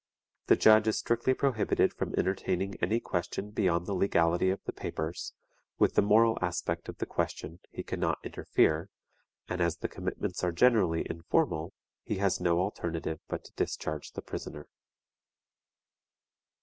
[0.47, 5.33] The judge is strictly prohibited from entertaining any question beyond the legality of the papers;
[5.77, 8.89] with the moral aspect of the question he can not interfere,
[9.47, 11.71] and as the commitments are generally informal
[12.03, 14.65] he has no alternative but to discharge the prisoner.